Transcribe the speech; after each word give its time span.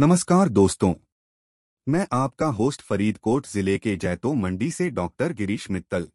नमस्कार 0.00 0.48
दोस्तों। 0.48 0.94
मैं 1.88 2.06
आपका 2.12 2.46
होस्ट 2.46 2.82
फरीदकोट 2.82 3.46
ज़िले 3.46 3.78
के 3.78 3.96
जैतो 3.96 4.32
मंडी 4.34 4.70
से 4.70 4.90
डॉक्टर 4.90 5.32
गिरीश 5.32 5.70
मित्तल। 5.70 6.08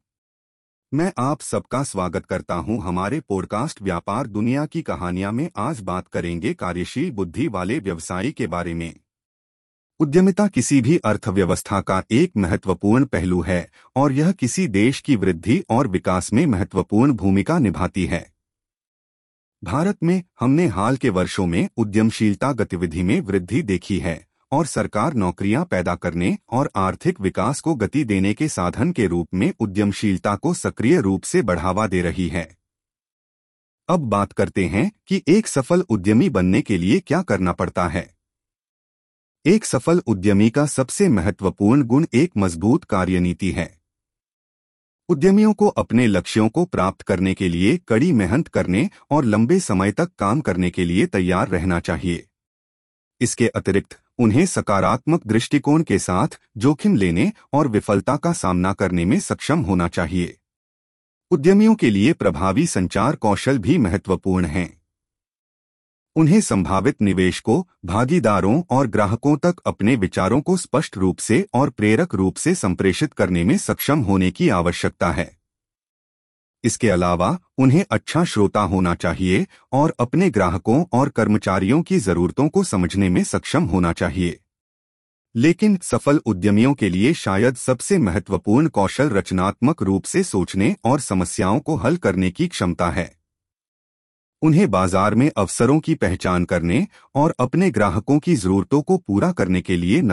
मैं 0.93 1.11
आप 1.17 1.41
सबका 1.41 1.83
स्वागत 1.83 2.25
करता 2.25 2.53
हूँ 2.53 2.81
हमारे 2.83 3.19
पॉडकास्ट 3.19 3.81
व्यापार 3.81 4.27
दुनिया 4.27 4.65
की 4.65 4.81
कहानियाँ 4.81 5.31
में 5.31 5.49
आज 5.57 5.79
बात 5.81 6.07
करेंगे 6.07 6.53
कार्यशील 6.53 7.11
बुद्धि 7.11 7.47
वाले 7.47 7.79
व्यवसायी 7.79 8.31
के 8.31 8.47
बारे 8.47 8.73
में। 8.73 8.93
उद्यमिता 9.99 10.47
किसी 10.47 10.81
भी 10.81 10.97
अर्थव्यवस्था 10.97 11.81
का 11.81 12.03
एक 12.11 12.31
महत्वपूर्ण 12.37 13.05
पहलू 13.05 13.41
है 13.41 13.69
और 13.95 14.11
यह 14.11 14.31
किसी 14.31 14.67
देश 14.67 14.99
की 15.01 15.15
वृद्धि 15.15 15.63
और 15.69 15.87
विकास 15.87 16.33
में 16.33 16.45
महत्वपूर्ण 16.45 17.13
भूमिका 17.13 17.59
निभाती 17.59 18.05
है। 18.05 18.38
भारत 19.63 19.97
में 20.03 20.23
हमने 20.39 20.67
हाल 20.67 20.97
के 20.97 21.09
वर्षों 21.09 21.45
में 21.45 21.69
उद्यमशीलता 21.77 22.51
गतिविधि 22.53 23.03
में 23.03 23.21
वृद्धि 23.21 23.61
देखी 23.61 23.99
है 23.99 24.27
और 24.51 24.65
सरकार 24.65 25.13
नौकरियाँ 25.13 25.65
पैदा 25.65 25.95
करने 25.95 26.37
और 26.49 26.69
आर्थिक 26.75 27.21
विकास 27.21 27.59
को 27.59 27.75
गति 27.75 28.03
देने 28.03 28.33
के 28.33 28.47
साधन 28.47 28.91
के 28.91 29.07
रूप 29.07 29.27
में 29.33 29.53
उद्यमशीलता 29.59 30.35
को 30.35 30.53
सक्रिय 30.53 31.01
रूप 31.01 31.23
से 31.23 31.41
बढ़ावा 31.41 31.87
दे 31.87 32.01
रही 32.01 32.27
है। 32.27 32.57
अब 33.89 33.99
बात 33.99 34.33
करते 34.33 34.65
हैं 34.65 34.91
कि 35.07 35.23
एक 35.27 35.47
सफल 35.47 35.81
उद्यमी 35.81 36.29
बनने 36.29 36.61
के 36.61 36.77
लिए 36.77 36.99
क्या 36.99 37.21
करना 37.21 37.51
पड़ता 37.51 37.87
है। 37.87 38.15
एक 39.45 39.65
सफल 39.65 40.01
उद्यमी 40.07 40.49
का 40.49 40.65
सबसे 40.65 41.09
महत्वपूर्ण 41.09 41.83
गुण 41.83 42.05
एक 42.13 42.31
मज़बूत 42.37 42.83
कार्यनीति 42.83 43.51
है। 43.51 43.78
उद्यमियों 45.09 45.53
को 45.53 45.67
अपने 45.67 46.07
लक्ष्यों 46.07 46.49
को 46.49 46.65
प्राप्त 46.65 47.01
करने 47.01 47.33
के 47.33 47.49
लिए 47.49 47.77
कड़ी 47.77 48.11
मेहनत 48.11 48.47
करने 48.47 48.89
और 49.11 49.25
लंबे 49.25 49.59
समय 49.59 49.91
तक 49.91 50.09
काम 50.19 50.41
करने 50.41 50.69
के 50.69 50.85
लिए 50.85 51.05
तैयार 51.05 51.47
रहना 51.47 51.79
चाहिए। 51.79 52.27
इसके 53.21 53.47
अतिरिक्त, 53.47 53.99
उन्हें 54.19 54.45
सकारात्मक 54.45 55.27
दृष्टिकोण 55.27 55.83
के 55.83 55.99
साथ 55.99 56.27
जोखिम 56.57 56.95
लेने 56.95 57.31
और 57.53 57.67
विफलता 57.67 58.15
का 58.17 58.33
सामना 58.33 58.73
करने 58.73 59.05
में 59.05 59.19
सक्षम 59.19 59.59
होना 59.59 59.87
चाहिए। 59.87 60.37
उद्यमियों 61.31 61.75
के 61.75 61.89
लिए 61.89 62.13
प्रभावी 62.13 62.67
संचार 62.67 63.15
कौशल 63.15 63.57
भी 63.57 63.77
महत्वपूर्ण 63.77 64.45
हैं। 64.45 64.78
उन्हें 66.19 66.41
संभावित 66.41 67.01
निवेशकों 67.01 67.63
भागीदारों 67.85 68.63
और 68.69 68.87
ग्राहकों 68.87 69.37
तक 69.37 69.55
अपने 69.65 69.95
विचारों 69.95 70.41
को 70.41 70.57
स्पष्ट 70.57 70.97
रूप 70.97 71.17
से 71.17 71.47
और 71.53 71.69
प्रेरक 71.69 72.15
रूप 72.15 72.35
से 72.35 72.55
संप्रेषित 72.55 73.13
करने 73.13 73.43
में 73.43 73.57
सक्षम 73.57 73.99
होने 73.99 74.31
की 74.31 74.49
आवश्यकता 74.49 75.11
है। 75.11 75.37
इसके 76.63 76.89
अलावा, 76.89 77.39
उन्हें 77.57 77.85
अच्छा 77.91 78.23
श्रोता 78.23 78.61
होना 78.61 78.95
चाहिए 78.95 79.47
और 79.71 79.95
अपने 79.99 80.29
ग्राहकों 80.29 80.85
और 80.93 81.09
कर्मचारियों 81.09 81.81
की 81.81 81.99
जरूरतों 81.99 82.49
को 82.49 82.63
समझने 82.63 83.09
में 83.09 83.23
सक्षम 83.23 83.63
होना 83.63 83.93
चाहिए। 83.93 84.39
लेकिन 85.35 85.79
सफल 85.83 86.17
उद्यमियों 86.17 86.73
के 86.73 86.89
लिए 86.89 87.13
शायद 87.13 87.55
सबसे 87.55 87.97
महत्वपूर्ण 87.97 88.67
कौशल 88.67 89.09
रचनात्मक 89.09 89.83
रूप 89.83 90.03
से 90.03 90.23
सोचने 90.23 90.75
और 90.85 90.99
समस्याओं 90.99 91.59
को 91.59 91.75
हल 91.75 91.97
करने 91.97 92.31
की 92.31 92.47
क्षमता 92.47 92.89
है। 92.89 93.18
उन्हें 94.41 94.69
बाज़ार 94.71 95.15
में 95.15 95.29
अवसरों 95.37 95.79
की 95.79 95.95
पहचान 95.95 96.45
करने 96.45 96.85
और 97.15 97.33
अपने 97.39 97.69
ग्राहकों 97.71 98.17
की 98.19 98.35
जरूरतों 98.35 98.81
को 98.81 98.97
पूरा 98.97 99.31
करने 99.31 99.61
के 99.61 99.75
लिए 99.75 100.01